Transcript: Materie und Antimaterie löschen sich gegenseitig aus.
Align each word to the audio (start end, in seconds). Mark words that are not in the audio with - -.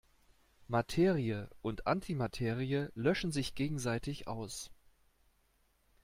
Materie 0.67 1.47
und 1.61 1.85
Antimaterie 1.85 2.89
löschen 2.95 3.31
sich 3.31 3.53
gegenseitig 3.53 4.27
aus. 4.27 4.71